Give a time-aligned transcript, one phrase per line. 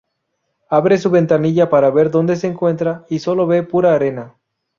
[0.71, 4.33] Abre su ventanilla para ver donde se encuentra y solo ve pura arena.